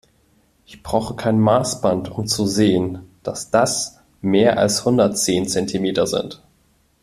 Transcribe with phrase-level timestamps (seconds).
[0.65, 6.41] Ich brauche kein Maßband, um zu sehen, dass das mehr als hundertzehn Zentimeter sind.